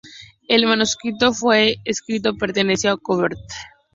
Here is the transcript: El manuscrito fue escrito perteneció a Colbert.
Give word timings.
El 0.47 0.65
manuscrito 0.65 1.31
fue 1.31 1.75
escrito 1.85 2.33
perteneció 2.35 2.93
a 2.93 2.97
Colbert. 2.97 3.37